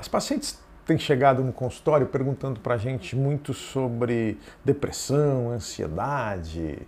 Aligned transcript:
As 0.00 0.08
pacientes 0.08 0.58
têm 0.86 0.96
chegado 0.96 1.44
no 1.44 1.52
consultório 1.52 2.06
perguntando 2.06 2.58
para 2.58 2.72
a 2.72 2.78
gente 2.78 3.14
muito 3.14 3.52
sobre 3.52 4.38
depressão, 4.64 5.50
ansiedade, 5.50 6.78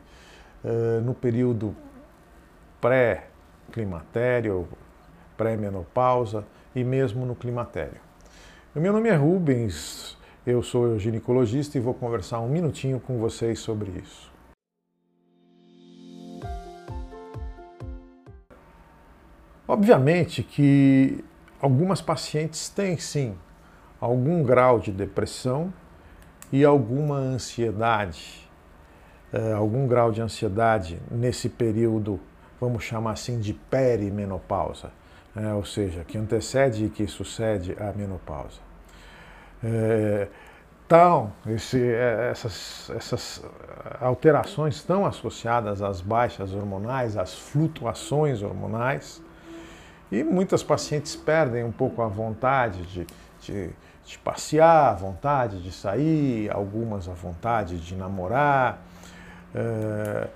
uh, 0.65 0.99
no 1.03 1.12
período 1.12 1.77
pré-climatério, 2.80 4.67
pré-menopausa 5.37 6.46
e 6.75 6.83
mesmo 6.83 7.27
no 7.27 7.35
climatério. 7.35 8.01
Meu 8.75 8.94
nome 8.94 9.11
é 9.11 9.15
Rubens, 9.15 10.17
eu 10.47 10.63
sou 10.63 10.99
ginecologista 10.99 11.76
e 11.76 11.83
vou 11.83 11.92
conversar 11.92 12.40
um 12.40 12.49
minutinho 12.49 12.99
com 12.99 13.19
vocês 13.19 13.58
sobre 13.58 13.90
isso. 13.90 14.33
Obviamente 19.69 20.42
que 20.42 21.23
algumas 21.62 22.02
pacientes 22.02 22.69
têm 22.69 22.98
sim 22.98 23.38
algum 24.01 24.42
grau 24.42 24.80
de 24.80 24.91
depressão 24.91 25.73
e 26.51 26.65
alguma 26.65 27.16
ansiedade, 27.16 28.51
eh, 29.33 29.52
algum 29.52 29.87
grau 29.87 30.11
de 30.11 30.21
ansiedade 30.21 31.01
nesse 31.09 31.48
período, 31.48 32.19
vamos 32.61 32.83
chamar 32.83 33.12
assim, 33.12 33.38
de 33.38 33.55
perimenopausa, 33.55 34.91
né? 35.35 35.55
ou 35.55 35.65
seja, 35.65 36.02
que 36.02 36.19
antecede 36.19 36.87
e 36.87 36.91
que 36.91 37.07
sucede 37.07 37.77
a 37.79 37.93
menopausa. 37.93 38.60
É, 39.63 40.27
então, 40.85 41.33
esse, 41.47 41.80
essas, 41.95 42.91
essas 42.91 43.43
alterações 44.01 44.74
estão 44.74 45.07
associadas 45.07 45.80
às 45.80 46.01
baixas 46.01 46.52
hormonais, 46.52 47.16
às 47.16 47.35
flutuações 47.35 48.43
hormonais, 48.43 49.23
e 50.12 50.23
muitas 50.23 50.62
pacientes 50.62 51.16
perdem 51.16 51.65
um 51.65 51.73
pouco 51.73 52.02
a 52.02 52.07
vontade 52.07 52.83
de, 52.83 53.07
de, 53.41 53.71
de 54.05 54.19
passear, 54.19 54.91
a 54.91 54.93
vontade 54.93 55.62
de 55.62 55.73
sair, 55.73 56.51
algumas 56.52 57.09
a 57.09 57.15
vontade 57.15 57.80
de 57.80 57.96
namorar. 57.96 58.83
É, 59.55 60.29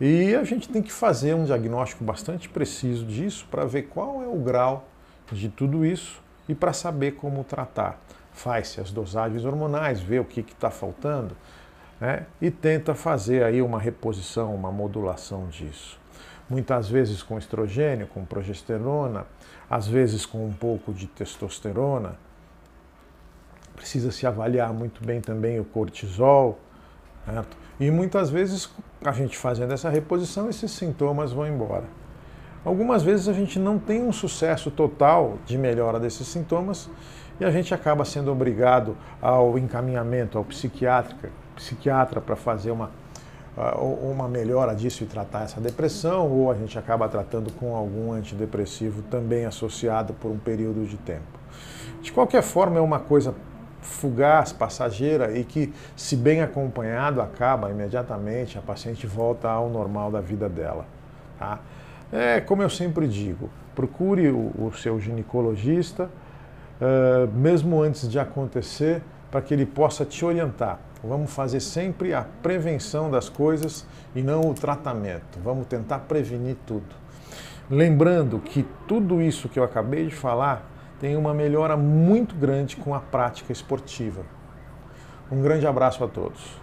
e 0.00 0.34
a 0.34 0.42
gente 0.44 0.66
tem 0.66 0.80
que 0.80 0.90
fazer 0.90 1.34
um 1.34 1.44
diagnóstico 1.44 2.02
bastante 2.02 2.48
preciso 2.48 3.04
disso 3.04 3.46
para 3.50 3.66
ver 3.66 3.82
qual 3.82 4.22
é 4.22 4.26
o 4.26 4.36
grau 4.36 4.86
de 5.30 5.50
tudo 5.50 5.84
isso 5.84 6.22
e 6.48 6.54
para 6.54 6.72
saber 6.72 7.12
como 7.12 7.44
tratar. 7.44 8.00
Faz-se 8.32 8.80
as 8.80 8.90
dosagens 8.90 9.44
hormonais, 9.44 10.00
vê 10.00 10.18
o 10.18 10.24
que 10.24 10.40
está 10.40 10.70
faltando 10.70 11.36
né, 12.00 12.24
e 12.40 12.50
tenta 12.50 12.94
fazer 12.94 13.44
aí 13.44 13.60
uma 13.60 13.78
reposição, 13.78 14.54
uma 14.54 14.72
modulação 14.72 15.48
disso 15.48 16.01
muitas 16.48 16.88
vezes 16.88 17.22
com 17.22 17.38
estrogênio, 17.38 18.06
com 18.06 18.24
progesterona, 18.24 19.26
às 19.68 19.86
vezes 19.86 20.26
com 20.26 20.44
um 20.44 20.52
pouco 20.52 20.92
de 20.92 21.06
testosterona. 21.06 22.16
Precisa 23.74 24.10
se 24.10 24.26
avaliar 24.26 24.72
muito 24.72 25.04
bem 25.04 25.20
também 25.20 25.58
o 25.58 25.64
cortisol, 25.64 26.58
certo? 27.24 27.56
E 27.80 27.90
muitas 27.90 28.30
vezes 28.30 28.70
a 29.04 29.12
gente 29.12 29.36
fazendo 29.36 29.72
essa 29.72 29.88
reposição, 29.88 30.48
esses 30.48 30.70
sintomas 30.70 31.32
vão 31.32 31.46
embora. 31.46 31.84
Algumas 32.64 33.02
vezes 33.02 33.28
a 33.28 33.32
gente 33.32 33.58
não 33.58 33.78
tem 33.78 34.02
um 34.02 34.12
sucesso 34.12 34.70
total 34.70 35.38
de 35.44 35.58
melhora 35.58 35.98
desses 35.98 36.28
sintomas 36.28 36.88
e 37.40 37.44
a 37.44 37.50
gente 37.50 37.74
acaba 37.74 38.04
sendo 38.04 38.30
obrigado 38.30 38.96
ao 39.20 39.58
encaminhamento 39.58 40.38
ao 40.38 40.44
psiquiatra, 40.44 41.32
para 42.24 42.36
fazer 42.36 42.70
uma 42.70 42.90
uma 43.56 44.28
melhora 44.28 44.74
disso 44.74 45.04
e 45.04 45.06
tratar 45.06 45.42
essa 45.42 45.60
depressão, 45.60 46.30
ou 46.30 46.50
a 46.50 46.54
gente 46.54 46.78
acaba 46.78 47.08
tratando 47.08 47.52
com 47.52 47.76
algum 47.76 48.12
antidepressivo 48.12 49.02
também 49.02 49.44
associado 49.44 50.14
por 50.14 50.30
um 50.30 50.38
período 50.38 50.86
de 50.86 50.96
tempo. 50.96 51.38
De 52.00 52.10
qualquer 52.10 52.42
forma, 52.42 52.78
é 52.78 52.80
uma 52.80 52.98
coisa 52.98 53.34
fugaz, 53.82 54.52
passageira 54.52 55.36
e 55.36 55.44
que, 55.44 55.72
se 55.94 56.16
bem 56.16 56.40
acompanhado, 56.40 57.20
acaba 57.20 57.70
imediatamente, 57.70 58.56
a 58.56 58.62
paciente 58.62 59.06
volta 59.06 59.50
ao 59.50 59.68
normal 59.68 60.10
da 60.10 60.20
vida 60.20 60.48
dela. 60.48 60.86
Tá? 61.38 61.60
É 62.10 62.40
como 62.40 62.62
eu 62.62 62.70
sempre 62.70 63.06
digo, 63.06 63.50
procure 63.74 64.28
o, 64.30 64.52
o 64.58 64.72
seu 64.72 64.98
ginecologista, 64.98 66.08
uh, 66.80 67.30
mesmo 67.36 67.82
antes 67.82 68.08
de 68.08 68.18
acontecer, 68.18 69.02
para 69.30 69.42
que 69.42 69.52
ele 69.52 69.66
possa 69.66 70.04
te 70.04 70.24
orientar 70.24 70.78
Vamos 71.02 71.32
fazer 71.32 71.60
sempre 71.60 72.14
a 72.14 72.22
prevenção 72.42 73.10
das 73.10 73.28
coisas 73.28 73.84
e 74.14 74.22
não 74.22 74.42
o 74.42 74.54
tratamento. 74.54 75.38
Vamos 75.42 75.66
tentar 75.66 76.00
prevenir 76.00 76.56
tudo. 76.64 76.94
Lembrando 77.68 78.38
que 78.38 78.64
tudo 78.86 79.20
isso 79.20 79.48
que 79.48 79.58
eu 79.58 79.64
acabei 79.64 80.06
de 80.06 80.14
falar 80.14 80.70
tem 81.00 81.16
uma 81.16 81.34
melhora 81.34 81.76
muito 81.76 82.36
grande 82.36 82.76
com 82.76 82.94
a 82.94 83.00
prática 83.00 83.52
esportiva. 83.52 84.22
Um 85.30 85.42
grande 85.42 85.66
abraço 85.66 86.04
a 86.04 86.08
todos. 86.08 86.60